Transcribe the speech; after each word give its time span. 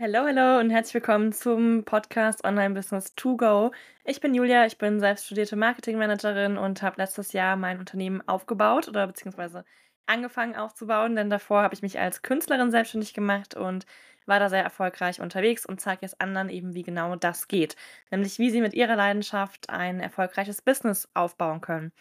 Hallo, 0.00 0.24
hallo 0.24 0.58
und 0.58 0.70
herzlich 0.70 0.94
willkommen 0.94 1.32
zum 1.32 1.84
Podcast 1.84 2.44
Online 2.44 2.74
Business 2.74 3.14
to 3.14 3.36
Go. 3.36 3.70
Ich 4.04 4.20
bin 4.20 4.34
Julia, 4.34 4.66
ich 4.66 4.76
bin 4.78 4.98
selbst 5.00 5.26
studierte 5.26 5.54
Marketingmanagerin 5.54 6.56
und 6.58 6.82
habe 6.82 6.96
letztes 7.00 7.32
Jahr 7.32 7.56
mein 7.56 7.78
Unternehmen 7.78 8.26
aufgebaut 8.26 8.88
oder 8.88 9.06
beziehungsweise 9.06 9.64
angefangen 10.06 10.56
aufzubauen, 10.56 11.14
denn 11.14 11.30
davor 11.30 11.62
habe 11.62 11.74
ich 11.74 11.82
mich 11.82 11.98
als 12.00 12.22
Künstlerin 12.22 12.70
selbstständig 12.70 13.14
gemacht 13.14 13.54
und 13.54 13.86
war 14.26 14.40
da 14.40 14.48
sehr 14.48 14.62
erfolgreich 14.64 15.20
unterwegs 15.20 15.66
und 15.66 15.80
zeige 15.80 16.02
jetzt 16.02 16.20
anderen 16.20 16.48
eben, 16.48 16.74
wie 16.74 16.82
genau 16.82 17.14
das 17.16 17.46
geht, 17.46 17.76
nämlich 18.10 18.38
wie 18.38 18.50
sie 18.50 18.60
mit 18.60 18.74
ihrer 18.74 18.96
Leidenschaft 18.96 19.70
ein 19.70 20.00
erfolgreiches 20.00 20.62
Business 20.62 21.08
aufbauen 21.14 21.60
können. 21.60 21.92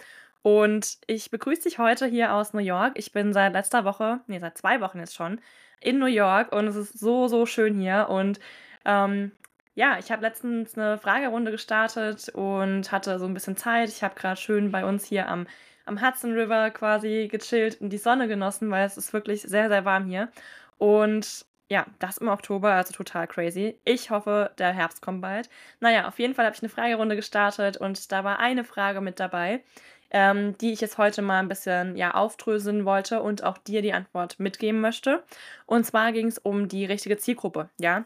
Und 0.44 0.98
ich 1.08 1.30
begrüße 1.30 1.64
dich 1.64 1.78
heute 1.78 2.08
hier 2.08 2.34
aus 2.34 2.54
New 2.54 2.60
York. 2.60 2.94
Ich 2.96 3.12
bin 3.12 3.34
seit 3.34 3.54
letzter 3.54 3.86
Woche, 3.86 4.21
nee, 4.28 4.40
seit 4.40 4.58
zwei 4.58 4.82
Wochen 4.82 5.00
jetzt 5.00 5.16
schon, 5.16 5.40
in 5.80 6.00
New 6.00 6.08
York 6.08 6.52
und 6.52 6.68
es 6.68 6.76
ist 6.76 7.00
so, 7.00 7.28
so 7.28 7.46
schön 7.46 7.76
hier. 7.80 8.08
Und 8.10 8.40
ähm, 8.86 9.32
ja, 9.76 9.98
ich 9.99 10.12
habe 10.12 10.22
letztens 10.23 10.77
eine 10.77 10.98
Fragerunde 10.98 11.52
gestartet 11.52 12.30
und 12.30 12.91
hatte 12.91 13.20
so 13.20 13.26
ein 13.26 13.34
bisschen 13.34 13.58
Zeit. 13.58 13.90
Ich 13.90 14.04
habe 14.04 14.16
gerade 14.16 14.40
schön 14.40 14.72
bei 14.72 14.84
uns 14.84 15.05
hier 15.05 15.27
am, 15.27 15.48
am 15.85 16.02
Hudson 16.02 16.34
River 16.34 16.71
quasi 16.71 17.27
gechillt 17.32 17.80
und 17.80 17.90
die 17.90 17.98
Sonne 17.98 18.27
genossen, 18.27 18.71
weil 18.71 18.85
es 18.85 18.98
ist 18.98 19.13
wirklich 19.13 19.44
sehr, 19.44 19.70
sehr 19.70 19.85
warm 19.85 20.05
hier. 20.05 20.30
Und 20.77 21.46
ja, 21.70 21.85
das 21.99 22.18
im 22.18 22.27
Oktober, 22.27 22.73
also 22.73 22.94
total 22.94 23.27
crazy. 23.27 23.80
Ich 23.85 24.10
hoffe, 24.10 24.52
der 24.58 24.73
Herbst 24.73 25.02
kommt 25.02 25.21
bald. 25.21 25.49
Naja, 25.80 26.08
auf 26.08 26.20
jeden 26.20 26.34
Fall 26.35 26.46
habe 26.46 26.55
ich 26.55 26.62
eine 26.62 26.70
Fragerunde 26.70 27.16
gestartet 27.16 27.77
und 27.77 28.12
da 28.12 28.23
war 28.23 28.40
eine 28.40 28.63
Frage 28.66 29.02
mit 29.02 29.20
dabei 29.20 29.63
ähm, 30.11 30.57
die 30.59 30.73
ich 30.73 30.81
jetzt 30.81 30.97
heute 30.97 31.21
mal 31.21 31.39
ein 31.39 31.47
bisschen 31.47 31.95
ja, 31.97 32.13
aufdröseln 32.13 32.85
wollte 32.85 33.21
und 33.21 33.43
auch 33.43 33.57
dir 33.57 33.81
die 33.81 33.93
Antwort 33.93 34.39
mitgeben 34.39 34.81
möchte. 34.81 35.23
Und 35.65 35.85
zwar 35.85 36.11
ging 36.11 36.27
es 36.27 36.37
um 36.37 36.67
die 36.67 36.85
richtige 36.85 37.17
Zielgruppe, 37.17 37.70
ja. 37.79 38.05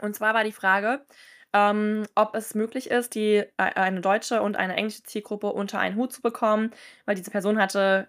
Und 0.00 0.14
zwar 0.16 0.34
war 0.34 0.44
die 0.44 0.52
Frage, 0.52 1.04
ähm, 1.52 2.04
ob 2.14 2.34
es 2.34 2.54
möglich 2.54 2.90
ist, 2.90 3.14
die, 3.14 3.36
äh, 3.36 3.48
eine 3.56 4.00
deutsche 4.00 4.42
und 4.42 4.56
eine 4.56 4.74
englische 4.76 5.04
Zielgruppe 5.04 5.48
unter 5.52 5.78
einen 5.78 5.96
Hut 5.96 6.12
zu 6.12 6.22
bekommen, 6.22 6.72
weil 7.06 7.14
diese 7.16 7.30
Person 7.30 7.58
hatte 7.60 8.08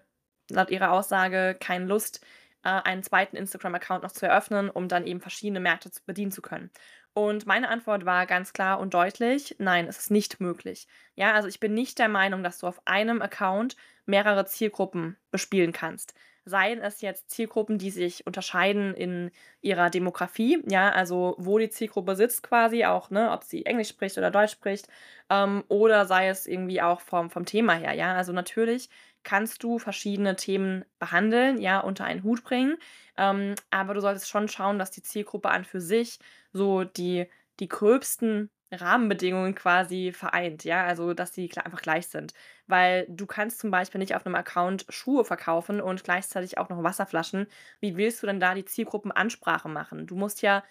laut 0.50 0.70
ihrer 0.70 0.92
Aussage 0.92 1.56
keine 1.60 1.86
Lust, 1.86 2.24
äh, 2.64 2.68
einen 2.68 3.02
zweiten 3.04 3.36
Instagram-Account 3.36 4.02
noch 4.02 4.12
zu 4.12 4.26
eröffnen, 4.26 4.70
um 4.70 4.88
dann 4.88 5.06
eben 5.06 5.20
verschiedene 5.20 5.60
Märkte 5.60 5.90
zu 5.90 6.02
bedienen 6.04 6.32
zu 6.32 6.42
können. 6.42 6.70
Und 7.16 7.46
meine 7.46 7.68
Antwort 7.70 8.04
war 8.04 8.26
ganz 8.26 8.52
klar 8.52 8.78
und 8.78 8.92
deutlich, 8.94 9.56
nein, 9.58 9.86
es 9.88 9.98
ist 9.98 10.10
nicht 10.10 10.38
möglich. 10.38 10.86
Ja, 11.14 11.32
also 11.32 11.48
ich 11.48 11.60
bin 11.60 11.72
nicht 11.72 11.98
der 11.98 12.08
Meinung, 12.08 12.42
dass 12.44 12.58
du 12.58 12.66
auf 12.66 12.80
einem 12.86 13.22
Account 13.22 13.74
mehrere 14.04 14.44
Zielgruppen 14.44 15.16
bespielen 15.30 15.72
kannst. 15.72 16.12
Seien 16.48 16.80
es 16.80 17.00
jetzt 17.00 17.30
Zielgruppen, 17.30 17.76
die 17.76 17.90
sich 17.90 18.24
unterscheiden 18.26 18.94
in 18.94 19.32
ihrer 19.60 19.90
Demografie, 19.90 20.62
ja, 20.68 20.90
also 20.90 21.34
wo 21.38 21.58
die 21.58 21.70
Zielgruppe 21.70 22.14
sitzt 22.14 22.44
quasi, 22.44 22.84
auch, 22.84 23.10
ne, 23.10 23.32
ob 23.32 23.42
sie 23.44 23.66
Englisch 23.66 23.88
spricht 23.88 24.16
oder 24.16 24.30
Deutsch 24.30 24.52
spricht, 24.52 24.88
ähm, 25.28 25.64
oder 25.68 26.06
sei 26.06 26.28
es 26.28 26.46
irgendwie 26.46 26.80
auch 26.80 27.00
vom, 27.00 27.30
vom 27.30 27.44
Thema 27.46 27.74
her, 27.74 27.94
ja. 27.94 28.14
Also 28.14 28.32
natürlich 28.32 28.88
kannst 29.24 29.64
du 29.64 29.78
verschiedene 29.80 30.36
Themen 30.36 30.84
behandeln, 31.00 31.58
ja, 31.58 31.80
unter 31.80 32.04
einen 32.04 32.22
Hut 32.22 32.44
bringen. 32.44 32.76
Ähm, 33.16 33.56
aber 33.70 33.94
du 33.94 34.00
solltest 34.00 34.28
schon 34.28 34.48
schauen, 34.48 34.78
dass 34.78 34.92
die 34.92 35.02
Zielgruppe 35.02 35.50
an 35.50 35.64
für 35.64 35.80
sich 35.80 36.20
so 36.52 36.84
die, 36.84 37.26
die 37.58 37.68
gröbsten 37.68 38.50
Rahmenbedingungen 38.72 39.54
quasi 39.54 40.12
vereint, 40.12 40.64
ja, 40.64 40.84
also 40.84 41.14
dass 41.14 41.30
die 41.32 41.50
einfach 41.58 41.82
gleich 41.82 42.08
sind. 42.08 42.34
Weil 42.66 43.06
du 43.08 43.26
kannst 43.26 43.60
zum 43.60 43.70
Beispiel 43.70 44.00
nicht 44.00 44.14
auf 44.16 44.26
einem 44.26 44.34
Account 44.34 44.86
Schuhe 44.88 45.24
verkaufen 45.24 45.80
und 45.80 46.02
gleichzeitig 46.04 46.58
auch 46.58 46.68
noch 46.68 46.82
Wasserflaschen. 46.82 47.46
Wie 47.80 47.96
willst 47.96 48.22
du 48.22 48.26
denn 48.26 48.40
da 48.40 48.54
die 48.54 48.64
Zielgruppenansprache 48.64 49.68
machen? 49.68 50.06
Du 50.06 50.16
musst 50.16 50.42
ja 50.42 50.64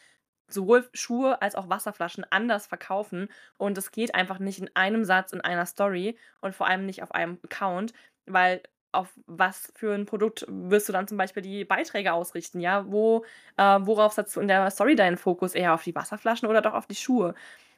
sowohl 0.49 0.89
Schuhe 0.93 1.41
als 1.41 1.55
auch 1.55 1.69
Wasserflaschen 1.69 2.25
anders 2.29 2.67
verkaufen 2.67 3.29
und 3.57 3.77
es 3.77 3.91
geht 3.91 4.15
einfach 4.15 4.39
nicht 4.39 4.59
in 4.59 4.69
einem 4.75 5.05
Satz 5.05 5.33
in 5.33 5.41
einer 5.41 5.65
Story 5.65 6.17
und 6.41 6.55
vor 6.55 6.67
allem 6.67 6.85
nicht 6.85 7.03
auf 7.03 7.13
einem 7.13 7.39
Account, 7.43 7.93
weil 8.27 8.61
auf 8.91 9.13
was 9.27 9.73
für 9.75 9.93
ein 9.93 10.05
Produkt 10.05 10.45
wirst 10.49 10.87
du 10.89 10.93
dann 10.93 11.07
zum 11.07 11.17
Beispiel 11.17 11.43
die 11.43 11.65
Beiträge 11.65 12.13
ausrichten, 12.13 12.61
ja? 12.61 12.85
Wo, 12.91 13.25
äh, 13.57 13.63
worauf 13.81 14.13
setzt 14.13 14.35
du 14.37 14.39
in 14.41 14.47
der 14.47 14.69
Story 14.71 14.95
deinen 14.95 15.17
Fokus? 15.17 15.53
Eher 15.55 15.73
auf 15.73 15.83
die 15.83 15.95
Wasserflaschen 15.95 16.47
oder 16.47 16.61
doch 16.61 16.73
auf 16.73 16.87
die 16.87 16.95
Schuhe? 16.95 17.35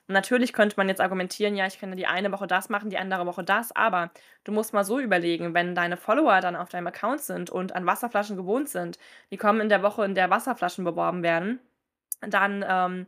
Natürlich 0.09 0.53
könnte 0.53 0.77
man 0.77 0.87
jetzt 0.87 1.01
argumentieren, 1.01 1.55
ja, 1.55 1.67
ich 1.67 1.79
kann 1.79 1.89
ja 1.89 1.95
die 1.95 2.07
eine 2.07 2.31
Woche 2.31 2.47
das 2.47 2.69
machen, 2.69 2.89
die 2.89 2.97
andere 2.97 3.25
Woche 3.25 3.43
das, 3.43 3.75
aber 3.75 4.09
du 4.45 4.53
musst 4.53 4.73
mal 4.73 4.85
so 4.85 4.99
überlegen, 4.99 5.53
wenn 5.53 5.75
deine 5.75 5.97
Follower 5.97 6.39
dann 6.39 6.55
auf 6.55 6.69
deinem 6.69 6.87
Account 6.87 7.21
sind 7.21 7.49
und 7.49 7.75
an 7.75 7.85
Wasserflaschen 7.85 8.37
gewohnt 8.37 8.69
sind, 8.69 8.97
die 9.31 9.37
kommen 9.37 9.59
in 9.59 9.67
der 9.69 9.83
Woche, 9.83 10.05
in 10.05 10.15
der 10.15 10.29
Wasserflaschen 10.29 10.85
beworben 10.85 11.23
werden, 11.23 11.59
dann 12.21 12.63
ähm, 12.67 13.07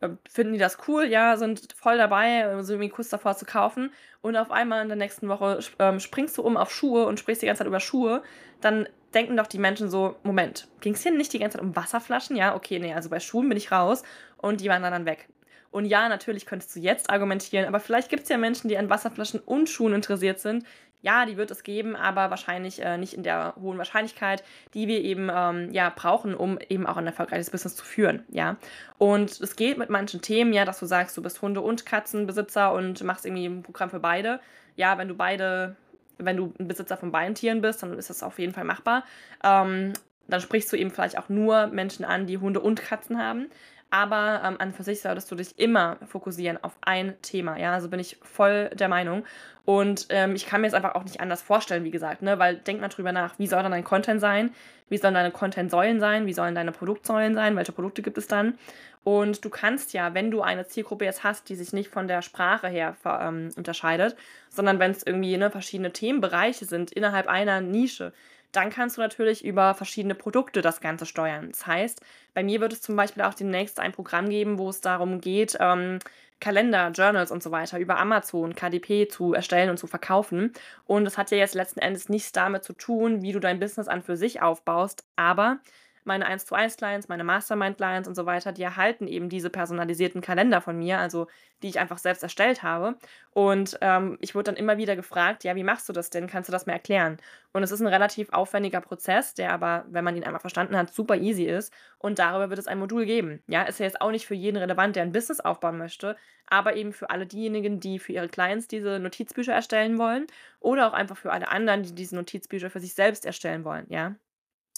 äh, 0.00 0.08
finden 0.28 0.54
die 0.54 0.58
das 0.58 0.78
cool, 0.88 1.04
ja, 1.04 1.36
sind 1.36 1.72
voll 1.76 1.98
dabei, 1.98 2.40
äh, 2.40 2.62
sind 2.64 2.74
irgendwie 2.76 2.88
kurz 2.90 3.10
davor 3.10 3.36
zu 3.36 3.46
kaufen 3.46 3.92
und 4.20 4.36
auf 4.36 4.50
einmal 4.50 4.82
in 4.82 4.88
der 4.88 4.96
nächsten 4.96 5.28
Woche 5.28 5.60
ähm, 5.78 6.00
springst 6.00 6.36
du 6.36 6.42
um 6.42 6.56
auf 6.56 6.72
Schuhe 6.72 7.06
und 7.06 7.20
sprichst 7.20 7.42
die 7.42 7.46
ganze 7.46 7.60
Zeit 7.60 7.68
über 7.68 7.80
Schuhe, 7.80 8.22
dann 8.60 8.88
denken 9.14 9.36
doch 9.36 9.46
die 9.46 9.58
Menschen 9.58 9.88
so, 9.88 10.16
Moment, 10.24 10.68
ging 10.80 10.94
es 10.94 11.02
hier 11.02 11.12
nicht 11.12 11.32
die 11.32 11.38
ganze 11.38 11.58
Zeit 11.58 11.64
um 11.64 11.76
Wasserflaschen? 11.76 12.36
Ja, 12.36 12.56
okay, 12.56 12.80
nee, 12.80 12.92
also 12.92 13.08
bei 13.08 13.20
Schuhen 13.20 13.48
bin 13.48 13.58
ich 13.58 13.70
raus 13.70 14.02
und 14.36 14.60
die 14.60 14.68
waren 14.68 14.82
dann 14.82 15.06
weg. 15.06 15.28
Und 15.70 15.84
ja, 15.84 16.08
natürlich 16.08 16.46
könntest 16.46 16.74
du 16.74 16.80
jetzt 16.80 17.10
argumentieren, 17.10 17.66
aber 17.66 17.80
vielleicht 17.80 18.08
gibt 18.08 18.24
es 18.24 18.28
ja 18.28 18.38
Menschen, 18.38 18.68
die 18.68 18.76
an 18.76 18.90
Wasserflaschen 18.90 19.40
und 19.40 19.68
Schuhen 19.68 19.94
interessiert 19.94 20.40
sind, 20.40 20.64
ja, 21.02 21.24
die 21.24 21.36
wird 21.36 21.50
es 21.50 21.62
geben, 21.62 21.96
aber 21.96 22.30
wahrscheinlich 22.30 22.82
äh, 22.82 22.98
nicht 22.98 23.14
in 23.14 23.22
der 23.22 23.54
hohen 23.60 23.78
Wahrscheinlichkeit, 23.78 24.44
die 24.74 24.86
wir 24.86 25.00
eben 25.00 25.30
ähm, 25.34 25.72
ja, 25.72 25.90
brauchen, 25.94 26.34
um 26.34 26.58
eben 26.68 26.86
auch 26.86 26.96
ein 26.96 27.06
erfolgreiches 27.06 27.50
Business 27.50 27.74
zu 27.74 27.84
führen. 27.84 28.24
Ja? 28.28 28.56
Und 28.98 29.40
es 29.40 29.56
geht 29.56 29.78
mit 29.78 29.88
manchen 29.88 30.20
Themen, 30.20 30.52
ja, 30.52 30.64
dass 30.64 30.78
du 30.78 30.86
sagst, 30.86 31.16
du 31.16 31.22
bist 31.22 31.40
Hunde- 31.40 31.62
und 31.62 31.86
Katzenbesitzer 31.86 32.72
und 32.72 33.02
machst 33.02 33.24
irgendwie 33.24 33.46
ein 33.46 33.62
Programm 33.62 33.90
für 33.90 34.00
beide. 34.00 34.40
Ja, 34.76 34.98
wenn 34.98 35.08
du 35.08 35.14
beide, 35.14 35.76
wenn 36.18 36.36
du 36.36 36.52
ein 36.58 36.68
Besitzer 36.68 36.98
von 36.98 37.12
beiden 37.12 37.34
Tieren 37.34 37.62
bist, 37.62 37.82
dann 37.82 37.98
ist 37.98 38.10
das 38.10 38.22
auf 38.22 38.38
jeden 38.38 38.52
Fall 38.52 38.64
machbar. 38.64 39.04
Ähm, 39.42 39.94
dann 40.28 40.40
sprichst 40.40 40.70
du 40.72 40.76
eben 40.76 40.90
vielleicht 40.90 41.18
auch 41.18 41.28
nur 41.28 41.68
Menschen 41.68 42.04
an, 42.04 42.26
die 42.26 42.38
Hunde 42.38 42.60
und 42.60 42.80
Katzen 42.82 43.18
haben 43.18 43.46
aber 43.90 44.42
ähm, 44.44 44.56
an 44.58 44.72
für 44.72 44.82
sich 44.82 45.00
solltest 45.00 45.30
du 45.30 45.34
dich 45.34 45.58
immer 45.58 45.98
fokussieren 46.06 46.62
auf 46.62 46.76
ein 46.80 47.20
Thema. 47.22 47.58
Ja, 47.58 47.72
also 47.72 47.88
bin 47.88 48.00
ich 48.00 48.18
voll 48.22 48.70
der 48.70 48.88
Meinung. 48.88 49.24
Und 49.64 50.06
ähm, 50.10 50.34
ich 50.34 50.46
kann 50.46 50.60
mir 50.60 50.66
jetzt 50.66 50.74
einfach 50.74 50.94
auch 50.94 51.04
nicht 51.04 51.20
anders 51.20 51.42
vorstellen, 51.42 51.84
wie 51.84 51.90
gesagt, 51.90 52.22
ne? 52.22 52.38
weil 52.38 52.56
denk 52.56 52.80
mal 52.80 52.88
drüber 52.88 53.12
nach, 53.12 53.38
wie 53.38 53.46
soll 53.46 53.62
dann 53.62 53.72
dein 53.72 53.84
Content 53.84 54.20
sein? 54.20 54.52
Wie 54.90 54.98
sollen 54.98 55.14
deine 55.14 55.30
Content-Säulen 55.30 56.00
sein? 56.00 56.26
Wie 56.26 56.32
sollen 56.32 56.54
deine 56.54 56.72
Produktsäulen 56.72 57.34
sein? 57.34 57.56
Welche 57.56 57.72
Produkte 57.72 58.02
gibt 58.02 58.18
es 58.18 58.26
dann? 58.26 58.58
Und 59.04 59.44
du 59.44 59.48
kannst 59.48 59.92
ja, 59.94 60.12
wenn 60.14 60.30
du 60.30 60.42
eine 60.42 60.66
Zielgruppe 60.66 61.06
jetzt 61.06 61.24
hast, 61.24 61.48
die 61.48 61.54
sich 61.54 61.72
nicht 61.72 61.90
von 61.90 62.08
der 62.08 62.20
Sprache 62.20 62.68
her 62.68 62.96
ähm, 63.04 63.50
unterscheidet, 63.56 64.16
sondern 64.50 64.78
wenn 64.78 64.90
es 64.90 65.06
irgendwie 65.06 65.36
ne, 65.36 65.50
verschiedene 65.50 65.92
Themenbereiche 65.92 66.66
sind 66.66 66.90
innerhalb 66.90 67.28
einer 67.28 67.60
Nische, 67.60 68.12
dann 68.52 68.68
kannst 68.68 68.96
du 68.96 69.00
natürlich 69.00 69.44
über 69.44 69.74
verschiedene 69.74 70.16
Produkte 70.16 70.60
das 70.60 70.80
Ganze 70.80 71.06
steuern. 71.06 71.48
Das 71.50 71.66
heißt, 71.66 72.02
bei 72.34 72.42
mir 72.42 72.60
wird 72.60 72.72
es 72.72 72.82
zum 72.82 72.96
Beispiel 72.96 73.22
auch 73.22 73.34
demnächst 73.34 73.78
ein 73.78 73.92
Programm 73.92 74.28
geben, 74.28 74.58
wo 74.58 74.68
es 74.68 74.80
darum 74.80 75.20
geht, 75.20 75.56
ähm, 75.60 76.00
Kalender, 76.40 76.90
Journals 76.90 77.30
und 77.30 77.42
so 77.42 77.50
weiter 77.50 77.78
über 77.78 77.98
Amazon, 77.98 78.54
KDP 78.54 79.08
zu 79.08 79.34
erstellen 79.34 79.70
und 79.70 79.78
zu 79.78 79.86
verkaufen. 79.86 80.52
Und 80.84 81.04
das 81.04 81.18
hat 81.18 81.30
ja 81.30 81.38
jetzt 81.38 81.54
letzten 81.54 81.80
Endes 81.80 82.08
nichts 82.08 82.32
damit 82.32 82.64
zu 82.64 82.72
tun, 82.72 83.22
wie 83.22 83.32
du 83.32 83.40
dein 83.40 83.60
Business 83.60 83.88
an 83.88 84.02
für 84.02 84.16
sich 84.16 84.42
aufbaust, 84.42 85.04
aber 85.16 85.60
meine 86.04 86.26
1 86.26 86.46
zu 86.46 86.54
1 86.54 86.76
Clients, 86.76 87.08
meine 87.08 87.24
Mastermind 87.24 87.76
Clients 87.76 88.08
und 88.08 88.14
so 88.14 88.26
weiter, 88.26 88.52
die 88.52 88.62
erhalten 88.62 89.06
eben 89.06 89.28
diese 89.28 89.50
personalisierten 89.50 90.20
Kalender 90.20 90.60
von 90.60 90.78
mir, 90.78 90.98
also 90.98 91.26
die 91.62 91.68
ich 91.68 91.78
einfach 91.78 91.98
selbst 91.98 92.22
erstellt 92.22 92.62
habe. 92.62 92.96
Und 93.32 93.78
ähm, 93.80 94.18
ich 94.20 94.34
wurde 94.34 94.44
dann 94.44 94.56
immer 94.56 94.76
wieder 94.78 94.96
gefragt, 94.96 95.44
ja, 95.44 95.54
wie 95.56 95.64
machst 95.64 95.88
du 95.88 95.92
das 95.92 96.10
denn? 96.10 96.26
Kannst 96.26 96.48
du 96.48 96.52
das 96.52 96.66
mir 96.66 96.72
erklären? 96.72 97.18
Und 97.52 97.62
es 97.62 97.70
ist 97.70 97.80
ein 97.80 97.86
relativ 97.86 98.30
aufwendiger 98.32 98.80
Prozess, 98.80 99.34
der 99.34 99.52
aber, 99.52 99.84
wenn 99.88 100.04
man 100.04 100.16
ihn 100.16 100.24
einmal 100.24 100.40
verstanden 100.40 100.76
hat, 100.76 100.92
super 100.92 101.16
easy 101.16 101.44
ist. 101.44 101.72
Und 101.98 102.18
darüber 102.18 102.48
wird 102.50 102.58
es 102.58 102.66
ein 102.66 102.78
Modul 102.78 103.04
geben. 103.06 103.42
Ja, 103.46 103.62
ist 103.62 103.80
ja 103.80 103.86
jetzt 103.86 104.00
auch 104.00 104.10
nicht 104.10 104.26
für 104.26 104.34
jeden 104.34 104.56
relevant, 104.56 104.96
der 104.96 105.02
ein 105.02 105.12
Business 105.12 105.40
aufbauen 105.40 105.78
möchte, 105.78 106.16
aber 106.46 106.76
eben 106.76 106.92
für 106.92 107.10
alle 107.10 107.26
diejenigen, 107.26 107.80
die 107.80 107.98
für 107.98 108.12
ihre 108.12 108.28
Clients 108.28 108.68
diese 108.68 108.98
Notizbücher 108.98 109.52
erstellen 109.52 109.98
wollen 109.98 110.26
oder 110.60 110.88
auch 110.88 110.92
einfach 110.92 111.16
für 111.16 111.32
alle 111.32 111.48
anderen, 111.48 111.82
die 111.82 111.94
diese 111.94 112.16
Notizbücher 112.16 112.70
für 112.70 112.80
sich 112.80 112.94
selbst 112.94 113.24
erstellen 113.26 113.64
wollen, 113.64 113.86
ja. 113.88 114.16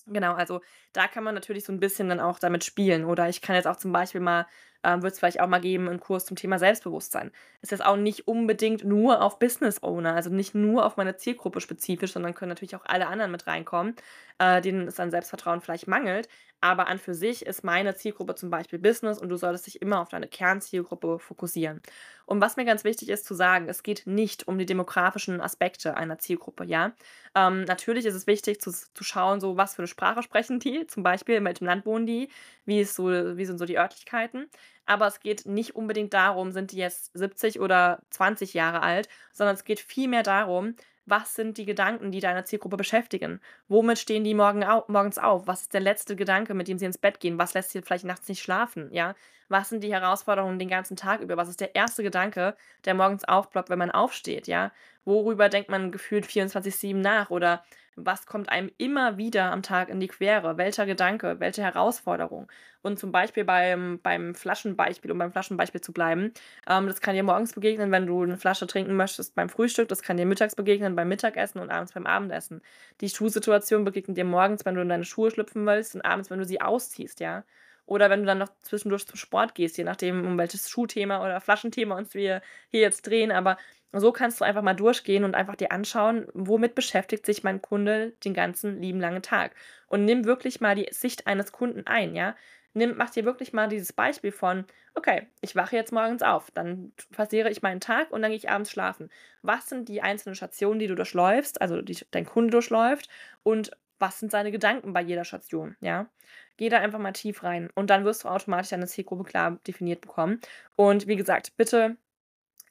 Genau, 0.06 0.34
also 0.34 0.60
da 0.92 1.06
kann 1.06 1.22
man 1.22 1.34
natürlich 1.34 1.64
so 1.64 1.72
ein 1.72 1.78
bisschen 1.80 2.08
dann 2.08 2.18
auch 2.20 2.38
damit 2.40 2.64
spielen. 2.64 3.04
Oder 3.04 3.28
ich 3.28 3.40
kann 3.40 3.54
jetzt 3.56 3.66
auch 3.68 3.76
zum 3.76 3.92
Beispiel 3.92 4.20
mal 4.20 4.46
ähm, 4.84 5.02
wird 5.02 5.12
es 5.12 5.18
vielleicht 5.18 5.40
auch 5.40 5.48
mal 5.48 5.60
geben 5.60 5.88
einen 5.88 6.00
Kurs 6.00 6.24
zum 6.24 6.36
Thema 6.36 6.58
Selbstbewusstsein. 6.58 7.30
Ist 7.60 7.70
jetzt 7.70 7.84
auch 7.84 7.96
nicht 7.96 8.26
unbedingt 8.28 8.84
nur 8.84 9.22
auf 9.22 9.38
Business 9.38 9.82
Owner, 9.82 10.14
also 10.14 10.30
nicht 10.30 10.54
nur 10.54 10.84
auf 10.86 10.96
meine 10.96 11.16
Zielgruppe 11.16 11.60
spezifisch, 11.60 12.12
sondern 12.12 12.34
können 12.34 12.50
natürlich 12.50 12.76
auch 12.76 12.84
alle 12.84 13.06
anderen 13.06 13.30
mit 13.32 13.46
reinkommen, 13.46 13.94
äh, 14.38 14.60
denen 14.60 14.88
es 14.88 15.00
an 15.00 15.10
Selbstvertrauen 15.10 15.60
vielleicht 15.60 15.86
mangelt. 15.88 16.28
Aber 16.64 16.86
an 16.86 16.98
für 16.98 17.14
sich 17.14 17.44
ist 17.44 17.64
meine 17.64 17.96
Zielgruppe 17.96 18.36
zum 18.36 18.48
Beispiel 18.50 18.78
Business 18.78 19.18
und 19.18 19.28
du 19.28 19.36
solltest 19.36 19.66
dich 19.66 19.82
immer 19.82 20.00
auf 20.00 20.10
deine 20.10 20.28
Kernzielgruppe 20.28 21.18
fokussieren. 21.18 21.82
Und 22.24 22.40
was 22.40 22.56
mir 22.56 22.64
ganz 22.64 22.84
wichtig 22.84 23.08
ist 23.08 23.24
zu 23.26 23.34
sagen, 23.34 23.68
es 23.68 23.82
geht 23.82 24.06
nicht 24.06 24.46
um 24.46 24.58
die 24.58 24.66
demografischen 24.66 25.40
Aspekte 25.40 25.96
einer 25.96 26.18
Zielgruppe, 26.18 26.64
ja. 26.64 26.92
Ähm, 27.34 27.64
natürlich 27.64 28.06
ist 28.06 28.14
es 28.14 28.26
wichtig 28.28 28.60
zu, 28.60 28.70
zu 28.70 29.04
schauen, 29.04 29.40
so 29.40 29.56
was 29.56 29.74
für 29.74 29.82
eine 29.82 29.88
Sprache 29.88 30.22
sprechen 30.22 30.60
die, 30.60 30.86
zum 30.86 31.02
Beispiel 31.02 31.34
in 31.36 31.44
welchem 31.44 31.66
Land 31.66 31.84
wohnen 31.84 32.06
die, 32.06 32.28
wie, 32.64 32.80
ist 32.80 32.94
so, 32.94 33.08
wie 33.08 33.44
sind 33.44 33.58
so 33.58 33.64
die 33.64 33.78
Örtlichkeiten. 33.78 34.48
Aber 34.86 35.06
es 35.06 35.20
geht 35.20 35.46
nicht 35.46 35.74
unbedingt 35.76 36.12
darum, 36.12 36.52
sind 36.52 36.72
die 36.72 36.78
jetzt 36.78 37.10
70 37.14 37.60
oder 37.60 38.00
20 38.10 38.54
Jahre 38.54 38.82
alt, 38.82 39.08
sondern 39.32 39.54
es 39.54 39.64
geht 39.64 39.80
vielmehr 39.80 40.22
darum, 40.22 40.74
was 41.04 41.34
sind 41.34 41.58
die 41.58 41.64
Gedanken, 41.64 42.12
die 42.12 42.20
deine 42.20 42.44
Zielgruppe 42.44 42.76
beschäftigen? 42.76 43.40
Womit 43.68 43.98
stehen 43.98 44.22
die 44.22 44.34
morgen 44.34 44.62
au 44.62 44.84
morgens 44.86 45.18
auf? 45.18 45.46
Was 45.48 45.62
ist 45.62 45.74
der 45.74 45.80
letzte 45.80 46.14
Gedanke, 46.14 46.54
mit 46.54 46.68
dem 46.68 46.78
sie 46.78 46.84
ins 46.84 46.98
Bett 46.98 47.18
gehen? 47.18 47.38
Was 47.38 47.54
lässt 47.54 47.70
sie 47.70 47.82
vielleicht 47.82 48.04
nachts 48.04 48.28
nicht 48.28 48.40
schlafen? 48.40 48.88
Ja? 48.92 49.14
Was 49.48 49.68
sind 49.68 49.82
die 49.82 49.92
Herausforderungen 49.92 50.60
den 50.60 50.68
ganzen 50.68 50.96
Tag 50.96 51.20
über? 51.20 51.36
Was 51.36 51.48
ist 51.48 51.60
der 51.60 51.74
erste 51.74 52.04
Gedanke, 52.04 52.56
der 52.84 52.94
morgens 52.94 53.24
aufploppt, 53.24 53.68
wenn 53.68 53.80
man 53.80 53.90
aufsteht? 53.90 54.46
Ja? 54.46 54.70
Worüber 55.04 55.48
denkt 55.48 55.70
man 55.70 55.90
gefühlt 55.90 56.24
24-7 56.26 56.94
nach? 56.96 57.30
Oder 57.30 57.64
was 57.96 58.26
kommt 58.26 58.48
einem 58.48 58.70
immer 58.78 59.18
wieder 59.18 59.52
am 59.52 59.62
Tag 59.62 59.88
in 59.88 60.00
die 60.00 60.08
Quere? 60.08 60.56
Welcher 60.56 60.86
Gedanke, 60.86 61.40
welche 61.40 61.62
Herausforderung? 61.62 62.50
Und 62.82 62.98
zum 62.98 63.12
Beispiel 63.12 63.44
beim, 63.44 64.00
beim 64.02 64.34
Flaschenbeispiel, 64.34 65.12
um 65.12 65.18
beim 65.18 65.32
Flaschenbeispiel 65.32 65.80
zu 65.80 65.92
bleiben, 65.92 66.32
ähm, 66.68 66.86
das 66.86 67.00
kann 67.00 67.14
dir 67.14 67.22
morgens 67.22 67.52
begegnen, 67.52 67.92
wenn 67.92 68.06
du 68.06 68.22
eine 68.22 68.36
Flasche 68.38 68.66
trinken 68.66 68.96
möchtest 68.96 69.34
beim 69.34 69.48
Frühstück, 69.48 69.88
das 69.88 70.02
kann 70.02 70.16
dir 70.16 70.26
mittags 70.26 70.56
begegnen 70.56 70.96
beim 70.96 71.08
Mittagessen 71.08 71.60
und 71.60 71.70
abends 71.70 71.92
beim 71.92 72.06
Abendessen. 72.06 72.62
Die 73.00 73.08
Schuhsituation 73.08 73.84
begegnet 73.84 74.16
dir 74.16 74.24
morgens, 74.24 74.64
wenn 74.64 74.74
du 74.74 74.80
in 74.82 74.88
deine 74.88 75.04
Schuhe 75.04 75.30
schlüpfen 75.30 75.66
willst 75.66 75.94
und 75.94 76.02
abends, 76.02 76.30
wenn 76.30 76.38
du 76.38 76.44
sie 76.46 76.60
ausziehst, 76.60 77.20
ja. 77.20 77.44
Oder 77.92 78.08
wenn 78.08 78.20
du 78.20 78.26
dann 78.26 78.38
noch 78.38 78.48
zwischendurch 78.62 79.06
zum 79.06 79.18
Sport 79.18 79.54
gehst, 79.54 79.76
je 79.76 79.84
nachdem, 79.84 80.26
um 80.26 80.38
welches 80.38 80.70
Schuhthema 80.70 81.22
oder 81.22 81.42
Flaschenthema 81.42 81.94
uns 81.94 82.14
wir 82.14 82.40
hier 82.70 82.80
jetzt 82.80 83.06
drehen. 83.06 83.30
Aber 83.30 83.58
so 83.92 84.12
kannst 84.12 84.40
du 84.40 84.46
einfach 84.46 84.62
mal 84.62 84.72
durchgehen 84.72 85.24
und 85.24 85.34
einfach 85.34 85.56
dir 85.56 85.72
anschauen, 85.72 86.26
womit 86.32 86.74
beschäftigt 86.74 87.26
sich 87.26 87.44
mein 87.44 87.60
Kunde 87.60 88.14
den 88.24 88.32
ganzen 88.32 88.80
lieben 88.80 88.98
langen 88.98 89.20
Tag. 89.20 89.54
Und 89.88 90.06
nimm 90.06 90.24
wirklich 90.24 90.62
mal 90.62 90.74
die 90.74 90.88
Sicht 90.90 91.26
eines 91.26 91.52
Kunden 91.52 91.86
ein, 91.86 92.14
ja. 92.14 92.34
Nimm, 92.72 92.96
mach 92.96 93.10
dir 93.10 93.26
wirklich 93.26 93.52
mal 93.52 93.68
dieses 93.68 93.92
Beispiel 93.92 94.32
von, 94.32 94.64
okay, 94.94 95.26
ich 95.42 95.54
wache 95.54 95.76
jetzt 95.76 95.92
morgens 95.92 96.22
auf, 96.22 96.50
dann 96.52 96.92
passiere 97.14 97.50
ich 97.50 97.60
meinen 97.60 97.80
Tag 97.80 98.10
und 98.10 98.22
dann 98.22 98.30
gehe 98.30 98.38
ich 98.38 98.48
abends 98.48 98.70
schlafen. 98.70 99.10
Was 99.42 99.68
sind 99.68 99.90
die 99.90 100.00
einzelnen 100.00 100.34
Stationen, 100.34 100.78
die 100.78 100.86
du 100.86 100.94
durchläufst, 100.94 101.60
also 101.60 101.82
die 101.82 101.98
dein 102.10 102.24
Kunde 102.24 102.52
durchläuft 102.52 103.10
und 103.42 103.72
was 104.02 104.18
sind 104.18 104.32
seine 104.32 104.50
Gedanken 104.50 104.92
bei 104.92 105.00
jeder 105.00 105.24
Station, 105.24 105.76
ja? 105.80 106.10
Geh 106.56 106.68
da 106.68 106.78
einfach 106.78 106.98
mal 106.98 107.12
tief 107.12 107.44
rein 107.44 107.70
und 107.74 107.88
dann 107.88 108.04
wirst 108.04 108.24
du 108.24 108.28
automatisch 108.28 108.70
deine 108.70 108.86
Zielgruppe 108.86 109.24
klar 109.24 109.58
definiert 109.66 110.00
bekommen. 110.02 110.40
Und 110.76 111.06
wie 111.06 111.16
gesagt, 111.16 111.56
bitte 111.56 111.96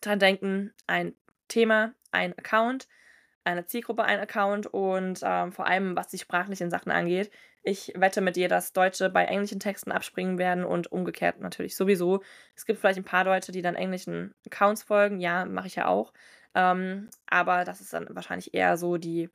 dran 0.01 0.19
denken, 0.19 0.73
ein 0.87 1.15
Thema, 1.47 1.93
ein 2.11 2.37
Account, 2.37 2.87
eine 3.45 3.65
Zielgruppe, 3.65 4.03
ein 4.03 4.19
Account 4.19 4.67
und 4.67 5.21
ähm, 5.23 5.51
vor 5.51 5.65
allem, 5.65 5.95
was 5.95 6.09
die 6.09 6.19
sprachlichen 6.19 6.69
Sachen 6.69 6.91
angeht. 6.91 7.31
Ich 7.63 7.93
wette 7.95 8.21
mit 8.21 8.35
dir, 8.35 8.49
dass 8.49 8.73
Deutsche 8.73 9.09
bei 9.09 9.25
englischen 9.25 9.59
Texten 9.59 9.91
abspringen 9.91 10.37
werden 10.37 10.65
und 10.65 10.91
umgekehrt 10.91 11.39
natürlich 11.39 11.75
sowieso. 11.75 12.21
Es 12.55 12.65
gibt 12.65 12.79
vielleicht 12.79 12.99
ein 12.99 13.05
paar 13.05 13.23
Deutsche, 13.23 13.51
die 13.51 13.61
dann 13.61 13.75
englischen 13.75 14.35
Accounts 14.45 14.83
folgen. 14.83 15.19
Ja, 15.19 15.45
mache 15.45 15.67
ich 15.67 15.75
ja 15.75 15.87
auch. 15.87 16.11
Ähm, 16.55 17.09
aber 17.27 17.63
das 17.63 17.79
ist 17.79 17.93
dann 17.93 18.07
wahrscheinlich 18.09 18.53
eher 18.53 18.77
so 18.77 18.97
die, 18.97 19.29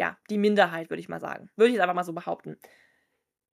ja, 0.00 0.16
die 0.30 0.38
Minderheit, 0.38 0.88
würde 0.88 1.00
ich 1.00 1.10
mal 1.10 1.20
sagen. 1.20 1.50
Würde 1.56 1.68
ich 1.68 1.74
jetzt 1.74 1.82
einfach 1.82 1.94
mal 1.94 2.04
so 2.04 2.14
behaupten. 2.14 2.56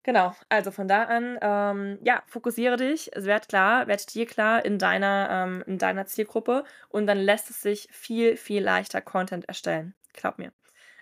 Genau, 0.03 0.33
also 0.47 0.71
von 0.71 0.87
da 0.87 1.03
an, 1.03 1.37
ähm, 1.41 1.99
ja, 2.01 2.23
fokussiere 2.27 2.77
dich, 2.77 3.11
werd 3.13 3.49
klar, 3.49 3.87
werd 3.87 4.13
dir 4.13 4.25
klar 4.25 4.63
in 4.63 4.79
deiner, 4.79 5.27
ähm, 5.29 5.63
in 5.67 5.77
deiner 5.77 6.05
Zielgruppe 6.05 6.63
und 6.87 7.05
dann 7.05 7.17
lässt 7.17 7.49
es 7.49 7.61
sich 7.61 7.89
viel, 7.91 8.37
viel 8.37 8.63
leichter 8.63 9.01
Content 9.01 9.43
erstellen. 9.49 9.93
Glaub 10.13 10.37
mir. 10.39 10.53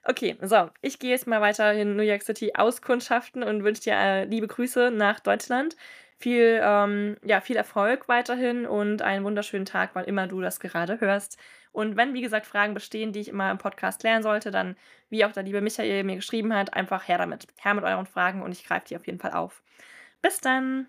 Okay, 0.04 0.36
so, 0.42 0.72
ich 0.82 0.98
gehe 0.98 1.12
jetzt 1.12 1.28
mal 1.28 1.42
weiter 1.42 1.74
in 1.74 1.96
New 1.96 2.02
York 2.02 2.24
City 2.24 2.54
auskundschaften 2.56 3.44
und 3.44 3.64
wünsche 3.64 3.84
dir 3.84 3.94
äh, 3.94 4.26
liebe 4.26 4.48
Grüße 4.48 4.90
nach 4.90 5.20
Deutschland. 5.20 5.76
Viel, 6.18 6.60
ähm, 6.64 7.18
ja, 7.24 7.42
viel 7.42 7.58
Erfolg 7.58 8.08
weiterhin 8.08 8.66
und 8.66 9.02
einen 9.02 9.26
wunderschönen 9.26 9.66
Tag, 9.66 9.92
wann 9.94 10.06
immer 10.06 10.28
du 10.28 10.42
das 10.42 10.60
gerade 10.60 11.00
hörst. 11.02 11.38
Und 11.72 11.98
wenn, 11.98 12.14
wie 12.14 12.22
gesagt, 12.22 12.46
Fragen 12.46 12.74
bestehen, 12.74 13.12
die 13.12 13.20
ich 13.20 13.28
immer 13.28 13.52
im 13.52 13.58
Podcast 13.58 14.00
klären 14.00 14.24
sollte, 14.24 14.50
dann, 14.50 14.78
wie 15.10 15.26
auch 15.26 15.34
der 15.34 15.44
liebe 15.44 15.62
Michael 15.62 16.04
mir 16.06 16.16
geschrieben 16.16 16.54
hat, 16.54 16.74
einfach 16.74 17.08
her 17.08 17.18
damit. 17.18 17.48
Her 17.62 17.74
mit 17.74 17.84
euren 17.84 18.06
Fragen 18.06 18.42
und 18.42 18.54
ich 18.54 18.66
greife 18.66 18.88
die 18.88 18.96
auf 18.96 19.06
jeden 19.06 19.20
Fall 19.20 19.32
auf. 19.34 19.62
Bis 20.22 20.40
dann! 20.40 20.88